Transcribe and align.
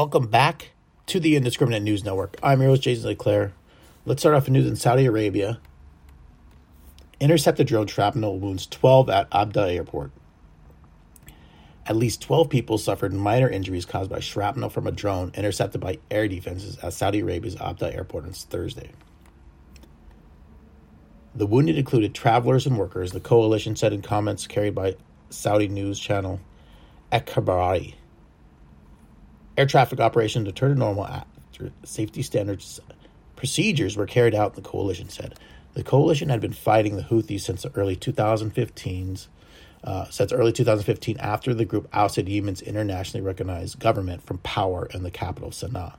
Welcome 0.00 0.28
back 0.28 0.70
to 1.08 1.20
the 1.20 1.36
Indiscriminate 1.36 1.82
News 1.82 2.04
Network. 2.04 2.38
I'm 2.42 2.62
your 2.62 2.70
host, 2.70 2.84
Jason 2.84 3.10
Leclaire. 3.10 3.52
Let's 4.06 4.22
start 4.22 4.34
off 4.34 4.44
with 4.44 4.52
news 4.52 4.66
in 4.66 4.74
Saudi 4.74 5.04
Arabia. 5.04 5.60
Intercepted 7.20 7.66
drone 7.66 7.86
shrapnel 7.86 8.38
wounds 8.38 8.66
12 8.66 9.10
at 9.10 9.30
Abha 9.30 9.74
Airport. 9.74 10.10
At 11.84 11.96
least 11.96 12.22
12 12.22 12.48
people 12.48 12.78
suffered 12.78 13.12
minor 13.12 13.50
injuries 13.50 13.84
caused 13.84 14.08
by 14.08 14.20
shrapnel 14.20 14.70
from 14.70 14.86
a 14.86 14.90
drone 14.90 15.32
intercepted 15.34 15.82
by 15.82 15.98
air 16.10 16.26
defenses 16.28 16.78
at 16.78 16.94
Saudi 16.94 17.20
Arabia's 17.20 17.56
Abha 17.56 17.94
Airport 17.94 18.24
on 18.24 18.32
Thursday. 18.32 18.92
The 21.34 21.46
wounded 21.46 21.76
included 21.76 22.14
travelers 22.14 22.66
and 22.66 22.78
workers, 22.78 23.12
the 23.12 23.20
coalition 23.20 23.76
said 23.76 23.92
in 23.92 24.00
comments 24.00 24.46
carried 24.46 24.74
by 24.74 24.96
Saudi 25.28 25.68
news 25.68 26.00
channel 26.00 26.40
Akhbari. 27.12 27.96
Air 29.60 29.66
traffic 29.66 30.00
operations 30.00 30.46
returned 30.46 30.76
to 30.76 30.78
normal 30.78 31.06
after 31.06 31.70
safety 31.84 32.22
standards 32.22 32.80
procedures 33.36 33.94
were 33.94 34.06
carried 34.06 34.34
out, 34.34 34.54
the 34.54 34.62
coalition 34.62 35.10
said. 35.10 35.38
The 35.74 35.82
coalition 35.82 36.30
had 36.30 36.40
been 36.40 36.54
fighting 36.54 36.96
the 36.96 37.02
Houthis 37.02 37.42
since 37.42 37.64
the 37.64 37.70
early 37.76 37.94
2015s, 37.94 39.26
uh, 39.84 40.06
since 40.08 40.32
early 40.32 40.54
2015 40.54 41.18
after 41.18 41.52
the 41.52 41.66
group 41.66 41.90
ousted 41.92 42.26
Yemen's 42.26 42.62
internationally 42.62 43.22
recognized 43.22 43.78
government 43.78 44.22
from 44.22 44.38
power 44.38 44.88
in 44.94 45.02
the 45.02 45.10
capital 45.10 45.50
Sana'a. 45.50 45.96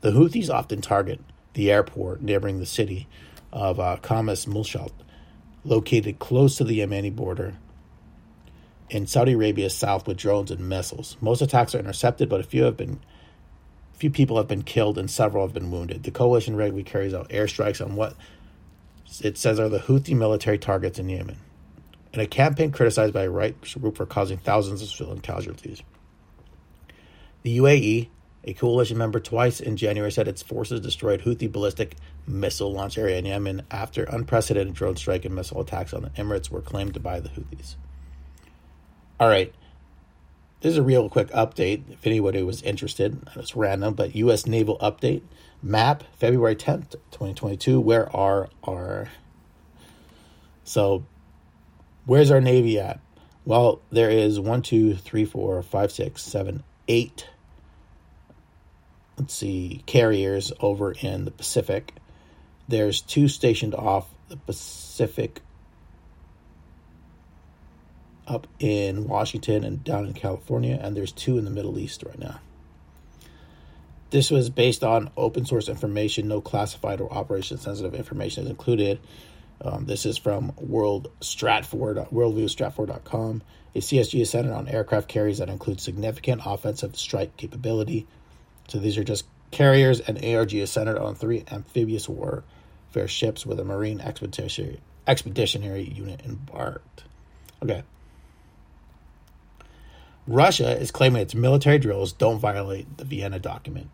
The 0.00 0.10
Houthis 0.10 0.50
often 0.50 0.80
target 0.80 1.20
the 1.52 1.70
airport 1.70 2.22
neighboring 2.22 2.58
the 2.58 2.66
city 2.66 3.06
of 3.52 3.78
uh, 3.78 3.98
Khamis 4.02 4.48
Mushait, 4.48 4.90
located 5.64 6.18
close 6.18 6.56
to 6.56 6.64
the 6.64 6.80
Yemeni 6.80 7.14
border 7.14 7.54
in 8.90 9.06
Saudi 9.06 9.32
Arabia's 9.32 9.74
south 9.74 10.06
with 10.06 10.16
drones 10.16 10.50
and 10.50 10.68
missiles. 10.68 11.16
Most 11.20 11.42
attacks 11.42 11.74
are 11.74 11.78
intercepted, 11.78 12.28
but 12.28 12.40
a 12.40 12.44
few 12.44 12.64
have 12.64 12.76
been 12.76 13.00
few 13.94 14.10
people 14.10 14.36
have 14.36 14.48
been 14.48 14.62
killed 14.62 14.98
and 14.98 15.10
several 15.10 15.46
have 15.46 15.54
been 15.54 15.70
wounded. 15.70 16.02
The 16.02 16.10
coalition 16.10 16.56
regularly 16.56 16.82
carries 16.82 17.14
out 17.14 17.28
airstrikes 17.30 17.84
on 17.84 17.94
what 17.94 18.16
it 19.20 19.38
says 19.38 19.60
are 19.60 19.68
the 19.68 19.78
Houthi 19.78 20.16
military 20.16 20.58
targets 20.58 20.98
in 20.98 21.08
Yemen, 21.08 21.38
in 22.12 22.20
a 22.20 22.26
campaign 22.26 22.72
criticized 22.72 23.14
by 23.14 23.22
a 23.22 23.30
right 23.30 23.56
group 23.80 23.96
for 23.96 24.06
causing 24.06 24.38
thousands 24.38 24.82
of 24.82 24.88
civilian 24.88 25.20
casualties. 25.20 25.82
The 27.42 27.58
UAE, 27.58 28.08
a 28.44 28.54
coalition 28.54 28.98
member 28.98 29.20
twice 29.20 29.60
in 29.60 29.76
January, 29.76 30.10
said 30.10 30.28
its 30.28 30.42
forces 30.42 30.80
destroyed 30.80 31.22
Houthi 31.22 31.50
ballistic 31.50 31.96
missile 32.26 32.72
launch 32.72 32.98
area 32.98 33.18
in 33.18 33.26
Yemen 33.26 33.62
after 33.70 34.04
unprecedented 34.04 34.74
drone 34.74 34.96
strike 34.96 35.24
and 35.24 35.34
missile 35.34 35.60
attacks 35.60 35.94
on 35.94 36.02
the 36.02 36.10
Emirates 36.10 36.50
were 36.50 36.62
claimed 36.62 37.00
by 37.02 37.20
the 37.20 37.28
Houthis. 37.28 37.76
All 39.20 39.28
right. 39.28 39.54
This 40.60 40.72
is 40.72 40.78
a 40.78 40.82
real 40.82 41.08
quick 41.08 41.28
update 41.28 41.82
if 41.90 42.06
anybody 42.06 42.42
was 42.42 42.62
interested. 42.62 43.18
It's 43.36 43.54
random, 43.54 43.94
but 43.94 44.16
U.S. 44.16 44.46
Naval 44.46 44.78
Update 44.78 45.22
map, 45.62 46.04
February 46.16 46.56
10th, 46.56 46.92
2022. 47.10 47.80
Where 47.80 48.14
are 48.14 48.48
our. 48.64 49.08
So, 50.64 51.04
where's 52.06 52.30
our 52.30 52.40
Navy 52.40 52.80
at? 52.80 53.00
Well, 53.44 53.82
there 53.92 54.10
is 54.10 54.40
one, 54.40 54.62
two, 54.62 54.94
three, 54.94 55.24
four, 55.24 55.62
five, 55.62 55.92
six, 55.92 56.22
seven, 56.22 56.64
eight. 56.88 57.28
Let's 59.18 59.34
see, 59.34 59.82
carriers 59.86 60.52
over 60.60 60.92
in 60.92 61.24
the 61.24 61.30
Pacific. 61.30 61.92
There's 62.66 63.00
two 63.00 63.28
stationed 63.28 63.74
off 63.74 64.08
the 64.28 64.36
Pacific 64.36 65.40
up 68.26 68.46
in 68.58 69.06
Washington 69.06 69.64
and 69.64 69.82
down 69.84 70.06
in 70.06 70.14
California, 70.14 70.78
and 70.80 70.96
there's 70.96 71.12
two 71.12 71.38
in 71.38 71.44
the 71.44 71.50
Middle 71.50 71.78
East 71.78 72.02
right 72.02 72.18
now. 72.18 72.40
This 74.10 74.30
was 74.30 74.48
based 74.48 74.84
on 74.84 75.10
open 75.16 75.44
source 75.44 75.68
information. 75.68 76.28
No 76.28 76.40
classified 76.40 77.00
or 77.00 77.12
operation 77.12 77.58
sensitive 77.58 77.94
information 77.94 78.44
is 78.44 78.50
included. 78.50 79.00
Um, 79.60 79.86
this 79.86 80.06
is 80.06 80.16
from 80.18 80.52
World 80.56 81.10
Stratfor, 81.20 82.10
worldviewstratfor.com. 82.12 83.42
A 83.74 83.78
CSG 83.78 84.20
is 84.20 84.30
centered 84.30 84.52
on 84.52 84.68
aircraft 84.68 85.08
carriers 85.08 85.38
that 85.38 85.48
include 85.48 85.80
significant 85.80 86.42
offensive 86.44 86.96
strike 86.96 87.36
capability. 87.36 88.06
So 88.68 88.78
these 88.78 88.96
are 88.98 89.04
just 89.04 89.24
carriers, 89.50 90.00
and 90.00 90.24
ARG 90.24 90.54
is 90.54 90.70
centered 90.70 90.98
on 90.98 91.14
three 91.14 91.44
amphibious 91.50 92.08
warfare 92.08 93.08
ships 93.08 93.44
with 93.44 93.58
a 93.58 93.64
marine 93.64 94.00
expeditionary, 94.00 94.80
expeditionary 95.06 95.82
unit 95.82 96.22
embarked. 96.24 97.04
Okay. 97.62 97.82
Russia 100.26 100.78
is 100.80 100.90
claiming 100.90 101.20
its 101.20 101.34
military 101.34 101.78
drills 101.78 102.12
don't 102.12 102.38
violate 102.38 102.96
the 102.96 103.04
Vienna 103.04 103.38
document. 103.38 103.90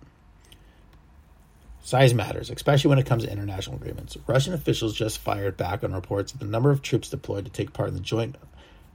Size 1.82 2.14
matters, 2.14 2.50
especially 2.50 2.88
when 2.88 2.98
it 2.98 3.06
comes 3.06 3.24
to 3.24 3.32
international 3.32 3.76
agreements. 3.76 4.16
Russian 4.28 4.54
officials 4.54 4.94
just 4.94 5.18
fired 5.18 5.56
back 5.56 5.82
on 5.82 5.92
reports 5.92 6.32
of 6.32 6.38
the 6.38 6.44
number 6.44 6.70
of 6.70 6.82
troops 6.82 7.08
deployed 7.08 7.46
to 7.46 7.50
take 7.50 7.72
part 7.72 7.88
in 7.88 7.94
the 7.94 8.00
joint 8.00 8.36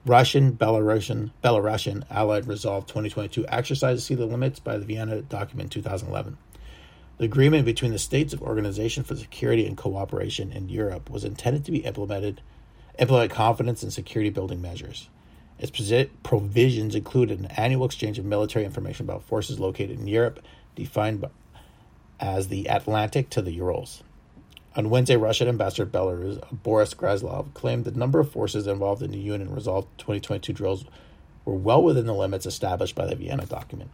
Russian 0.05 0.53
Belarusian 0.53 1.31
Belarusian 1.43 2.03
Allied 2.11 2.47
Resolve 2.47 2.85
2022 2.85 3.45
exercise 3.49 3.97
to 3.97 4.05
see 4.05 4.15
the 4.15 4.27
limits 4.27 4.59
by 4.59 4.77
the 4.77 4.85
Vienna 4.85 5.21
document 5.21 5.71
2011. 5.71 6.37
The 7.17 7.25
agreement 7.25 7.65
between 7.65 7.91
the 7.91 7.97
states 7.97 8.33
of 8.33 8.43
Organization 8.43 9.03
for 9.03 9.15
Security 9.15 9.65
and 9.65 9.75
Cooperation 9.75 10.51
in 10.51 10.69
Europe 10.69 11.09
was 11.09 11.23
intended 11.23 11.65
to 11.65 11.71
be 11.71 11.79
implemented 11.79 12.41
implement 12.99 13.31
confidence 13.31 13.83
and 13.83 13.91
security 13.91 14.29
building 14.29 14.61
measures. 14.61 15.09
Its 15.57 15.71
provisions 16.23 16.95
included 16.95 17.39
an 17.39 17.45
annual 17.45 17.85
exchange 17.85 18.19
of 18.19 18.25
military 18.25 18.65
information 18.65 19.05
about 19.05 19.23
forces 19.23 19.59
located 19.59 19.99
in 19.99 20.07
Europe, 20.07 20.41
defined 20.75 21.25
as 22.19 22.47
the 22.49 22.65
Atlantic 22.67 23.29
to 23.29 23.41
the 23.41 23.51
Urals. 23.53 24.03
On 24.75 24.89
Wednesday, 24.89 25.15
Russian 25.15 25.47
ambassador 25.47 25.85
Belarus 25.85 26.41
Boris 26.51 26.93
Gryzlov 26.93 27.53
claimed 27.53 27.85
the 27.85 27.91
number 27.91 28.19
of 28.19 28.31
forces 28.31 28.67
involved 28.67 29.01
in 29.01 29.11
the 29.11 29.17
Union 29.17 29.53
Resolve 29.53 29.85
2022 29.97 30.51
drills 30.51 30.85
were 31.45 31.53
well 31.53 31.81
within 31.81 32.05
the 32.05 32.13
limits 32.13 32.45
established 32.45 32.95
by 32.95 33.05
the 33.05 33.15
Vienna 33.15 33.45
document. 33.45 33.89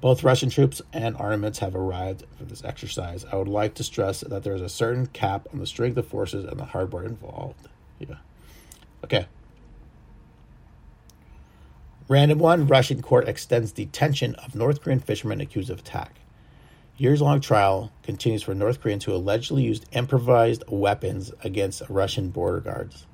Both 0.00 0.24
Russian 0.24 0.50
troops 0.50 0.82
and 0.92 1.16
armaments 1.16 1.60
have 1.60 1.76
arrived 1.76 2.24
for 2.36 2.44
this 2.44 2.64
exercise. 2.64 3.24
I 3.30 3.36
would 3.36 3.48
like 3.48 3.74
to 3.74 3.84
stress 3.84 4.20
that 4.20 4.42
there 4.42 4.54
is 4.54 4.60
a 4.60 4.68
certain 4.68 5.06
cap 5.06 5.46
on 5.52 5.60
the 5.60 5.66
strength 5.66 5.96
of 5.96 6.08
forces 6.08 6.44
and 6.44 6.58
the 6.58 6.64
hardware 6.64 7.04
involved. 7.04 7.68
Yeah. 8.00 8.16
Okay. 9.04 9.26
Random 12.06 12.38
one 12.38 12.66
Russian 12.66 13.00
court 13.00 13.28
extends 13.28 13.72
detention 13.72 14.34
of 14.34 14.54
North 14.54 14.82
Korean 14.82 15.00
fishermen 15.00 15.40
accused 15.40 15.70
of 15.70 15.78
attack. 15.78 16.20
Years 16.98 17.22
long 17.22 17.40
trial 17.40 17.92
continues 18.02 18.42
for 18.42 18.54
North 18.54 18.82
Koreans 18.82 19.04
who 19.04 19.14
allegedly 19.14 19.62
used 19.62 19.86
improvised 19.92 20.64
weapons 20.68 21.32
against 21.42 21.82
Russian 21.88 22.28
border 22.28 22.60
guards. 22.60 23.06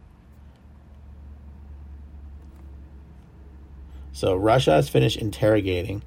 So, 4.12 4.34
Russia 4.34 4.72
has 4.72 4.88
finished 4.88 5.18
interrogating 5.18 6.02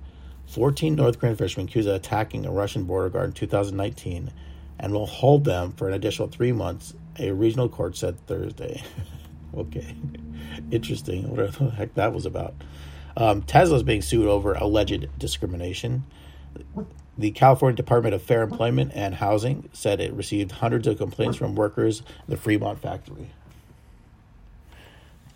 14 0.48 0.94
North 0.94 1.20
Korean 1.20 1.38
fishermen 1.38 1.70
accused 1.70 1.88
of 1.88 1.96
attacking 1.96 2.46
a 2.46 2.52
Russian 2.52 2.84
border 2.84 3.10
guard 3.10 3.28
in 3.28 3.34
2019 3.34 4.30
and 4.78 4.94
will 4.94 5.08
hold 5.08 5.46
them 5.46 5.72
for 5.72 5.88
an 5.88 5.94
additional 5.94 6.28
three 6.28 6.52
months, 6.52 6.94
a 7.18 7.32
regional 7.32 7.70
court 7.70 7.96
said 7.96 8.20
Thursday. 8.28 8.84
okay. 9.56 9.96
Interesting. 10.72 11.36
What 11.36 11.54
the 11.54 11.70
heck 11.78 11.94
that 11.96 12.14
was 12.14 12.26
about. 12.26 12.54
Um, 13.16 13.44
Tesla 13.44 13.78
is 13.78 13.84
being 13.84 14.02
sued 14.02 14.28
over 14.28 14.54
alleged 14.54 15.08
discrimination. 15.18 16.04
The 17.18 17.32
California 17.32 17.76
Department 17.76 18.16
of 18.16 18.24
Fair 18.24 18.42
Employment 18.42 18.92
and 18.96 19.16
Housing 19.16 19.70
said 19.72 20.00
it 20.00 20.14
received 20.14 20.54
hundreds 20.54 20.88
of 20.88 20.98
complaints 20.98 21.38
from 21.38 21.56
workers 21.56 22.00
in 22.00 22.06
the 22.30 22.38
Fremont 22.38 22.80
factory. 22.80 23.30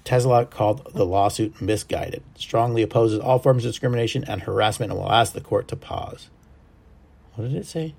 Tesla 0.03 0.45
called 0.45 0.89
the 0.93 1.05
lawsuit 1.05 1.61
misguided, 1.61 2.23
strongly 2.35 2.81
opposes 2.81 3.19
all 3.19 3.39
forms 3.39 3.65
of 3.65 3.71
discrimination 3.71 4.23
and 4.23 4.41
harassment, 4.41 4.91
and 4.91 4.99
will 4.99 5.11
ask 5.11 5.33
the 5.33 5.41
court 5.41 5.67
to 5.67 5.75
pause. 5.75 6.29
What 7.35 7.49
did 7.49 7.57
it 7.57 7.65
say? 7.65 7.87
It 7.87 7.93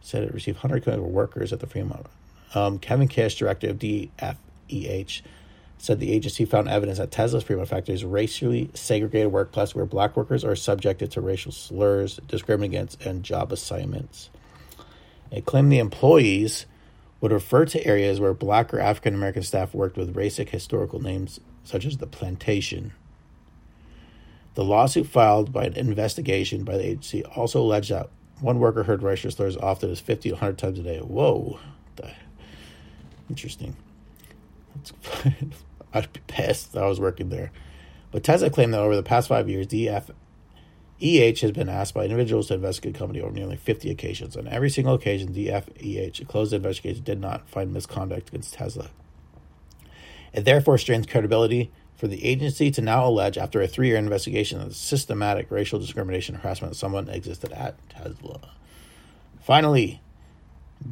said 0.00 0.24
it 0.24 0.32
received 0.32 0.58
hundreds 0.58 0.88
of 0.88 1.00
workers 1.00 1.52
at 1.52 1.60
the 1.60 1.66
Fremont. 1.66 2.06
Um, 2.54 2.78
Kevin 2.78 3.08
Kish, 3.08 3.36
director 3.36 3.68
of 3.68 3.78
DFEH, 3.78 5.20
said 5.78 6.00
the 6.00 6.12
agency 6.12 6.44
found 6.44 6.68
evidence 6.68 6.98
that 6.98 7.10
Tesla's 7.10 7.44
Fremont 7.44 7.68
factory 7.68 7.94
is 7.94 8.04
racially 8.04 8.70
segregated 8.74 9.32
workplace 9.32 9.74
where 9.74 9.84
black 9.84 10.16
workers 10.16 10.44
are 10.44 10.56
subjected 10.56 11.10
to 11.10 11.20
racial 11.20 11.52
slurs, 11.52 12.20
discriminated 12.28 12.74
against, 12.74 13.06
and 13.06 13.22
job 13.22 13.52
assignments. 13.52 14.30
It 15.30 15.44
claimed 15.44 15.70
the 15.70 15.78
employees 15.78 16.66
would 17.20 17.32
refer 17.32 17.64
to 17.66 17.86
areas 17.86 18.20
where 18.20 18.34
black 18.34 18.72
or 18.72 18.80
African 18.80 19.14
American 19.14 19.42
staff 19.42 19.74
worked 19.74 19.96
with 19.96 20.14
racist 20.14 20.50
historical 20.50 21.00
names 21.00 21.40
such 21.64 21.84
as 21.86 21.98
the 21.98 22.06
plantation. 22.06 22.92
The 24.54 24.64
lawsuit 24.64 25.06
filed 25.06 25.52
by 25.52 25.64
an 25.64 25.74
investigation 25.74 26.64
by 26.64 26.76
the 26.76 26.86
agency 26.86 27.24
also 27.24 27.60
alleged 27.60 27.90
that 27.90 28.10
one 28.40 28.58
worker 28.58 28.84
heard 28.84 29.02
racial 29.02 29.30
slurs 29.30 29.56
often 29.56 29.90
as 29.90 30.00
50 30.00 30.28
to 30.28 30.34
100 30.34 30.58
times 30.58 30.78
a 30.78 30.82
day. 30.82 30.98
Whoa. 30.98 31.58
Interesting. 33.30 33.74
I'd 35.94 36.12
be 36.12 36.20
pissed 36.26 36.76
I 36.76 36.86
was 36.86 37.00
working 37.00 37.28
there. 37.28 37.52
But 38.10 38.24
Tesla 38.24 38.50
claimed 38.50 38.74
that 38.74 38.80
over 38.80 38.96
the 38.96 39.02
past 39.02 39.28
five 39.28 39.48
years, 39.48 39.66
DF, 39.66 40.10
EH 41.00 41.40
has 41.40 41.52
been 41.52 41.68
asked 41.68 41.94
by 41.94 42.04
individuals 42.04 42.48
to 42.48 42.54
investigate 42.54 42.94
the 42.94 42.98
company 42.98 43.20
over 43.20 43.32
nearly 43.32 43.56
50 43.56 43.90
occasions. 43.90 44.36
On 44.36 44.46
every 44.46 44.70
single 44.70 44.94
occasion, 44.94 45.34
DFEH 45.34 46.26
closed 46.28 46.52
the 46.52 46.56
investigation 46.56 47.02
did 47.02 47.20
not 47.20 47.48
find 47.48 47.72
misconduct 47.72 48.28
against 48.28 48.54
Tesla. 48.54 48.90
It 50.32 50.44
therefore 50.44 50.78
strains 50.78 51.06
credibility 51.06 51.70
for 51.96 52.06
the 52.08 52.24
agency 52.24 52.70
to 52.72 52.82
now 52.82 53.06
allege, 53.06 53.38
after 53.38 53.60
a 53.60 53.68
three 53.68 53.88
year 53.88 53.96
investigation, 53.96 54.58
that 54.60 54.74
systematic 54.74 55.50
racial 55.50 55.78
discrimination 55.78 56.34
and 56.34 56.42
harassment 56.42 56.72
of 56.72 56.78
someone 56.78 57.08
existed 57.08 57.52
at 57.52 57.76
Tesla. 57.88 58.40
Finally, 59.40 60.00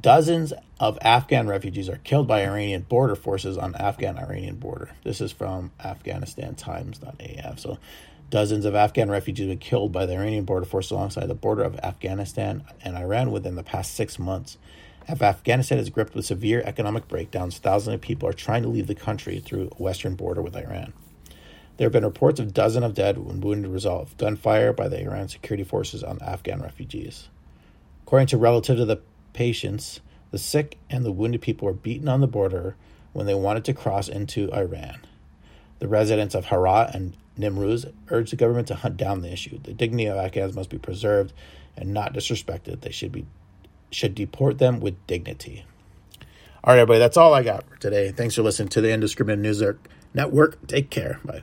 dozens 0.01 0.53
of 0.81 0.99
Afghan 1.03 1.47
refugees 1.47 1.89
are 1.89 1.99
killed 1.99 2.27
by 2.27 2.43
Iranian 2.43 2.83
border 2.83 3.15
forces 3.15 3.59
on 3.59 3.75
Afghan 3.77 4.19
Iranian 4.19 4.57
border. 4.57 4.91
This 5.05 5.21
is 5.21 5.33
from 5.33 5.71
Afghanistan 5.83 6.55
Times.af. 6.55 7.59
So, 7.59 7.79
dozens 8.31 8.65
of 8.65 8.75
Afghan 8.75 9.11
refugees 9.11 9.49
were 9.49 9.57
killed 9.57 9.93
by 9.93 10.07
the 10.07 10.15
Iranian 10.15 10.45
border 10.45 10.67
force 10.67 10.91
alongside 10.91 11.27
the 11.27 11.35
border 11.35 11.63
of 11.63 11.79
Afghanistan 11.81 12.65
and 12.83 12.97
Iran 12.97 13.31
within 13.31 13.57
the 13.57 13.63
past 13.63 13.95
six 13.95 14.19
months. 14.19 14.57
As 15.09 15.21
Afghanistan 15.21 15.79
is 15.79 15.91
gripped 15.91 16.15
with 16.15 16.25
severe 16.25 16.63
economic 16.65 17.09
breakdowns, 17.09 17.59
thousands 17.59 17.97
of 17.97 18.01
people 18.01 18.29
are 18.29 18.33
trying 18.33 18.63
to 18.63 18.69
leave 18.69 18.87
the 18.87 18.95
country 18.95 19.41
through 19.41 19.69
a 19.73 19.83
western 19.83 20.15
border 20.15 20.41
with 20.41 20.57
Iran. 20.57 20.93
There 21.77 21.87
have 21.87 21.93
been 21.93 22.05
reports 22.05 22.39
of 22.39 22.55
dozens 22.55 22.85
of 22.85 22.95
dead 22.95 23.17
and 23.17 23.43
wounded 23.43 23.71
result 23.71 24.03
of 24.03 24.17
gunfire 24.17 24.73
by 24.73 24.89
the 24.89 25.03
Iran 25.03 25.29
security 25.29 25.65
forces 25.65 26.05
on 26.05 26.23
Afghan 26.23 26.63
refugees. 26.63 27.29
According 28.05 28.29
to 28.29 28.37
relatives 28.37 28.81
of 28.81 28.89
the 28.89 29.01
patients, 29.33 30.01
the 30.31 30.39
sick 30.39 30.79
and 30.91 31.05
the 31.05 31.13
wounded 31.13 31.43
people 31.43 31.67
were 31.67 31.75
beaten 31.75 32.09
on 32.09 32.21
the 32.21 32.27
border 32.27 32.77
when 33.13 33.27
they 33.27 33.35
wanted 33.35 33.65
to 33.67 33.75
cross 33.75 34.09
into 34.09 34.53
Iran. 34.53 35.01
The 35.79 35.89
residents 35.89 36.35
of 36.35 36.47
Herat 36.47 36.95
and 36.95 37.17
Nimruz 37.39 37.93
urged 38.11 38.33
the 38.33 38.37
government 38.37 38.69
to 38.69 38.75
hunt 38.75 38.97
down 38.97 39.23
the 39.23 39.33
issue. 39.33 39.59
The 39.63 39.75
dignity 39.75 40.07
of 40.07 40.17
Afghans 40.17 40.55
must 40.55 40.71
be 40.71 40.79
preserved 40.79 41.33
and 41.77 41.93
not 41.93 42.15
disrespected. 42.15 42.81
They 42.81 42.93
should 42.93 43.13
be 43.13 43.27
should 43.91 44.15
deport 44.15 44.59
them 44.59 44.81
with 44.81 45.07
dignity. 45.07 45.67
All 46.65 46.73
right, 46.73 46.81
everybody, 46.81 46.99
that's 47.01 47.17
all 47.17 47.35
I 47.35 47.43
got 47.43 47.69
for 47.69 47.77
today. 47.77 48.11
Thanks 48.13 48.37
for 48.37 48.43
listening 48.43 48.69
to 48.71 48.81
the 48.81 48.91
Indiscriminate 48.91 49.41
News 49.41 49.63
Network. 50.15 50.67
Take 50.67 50.89
care. 50.89 51.21
Bye. 51.25 51.43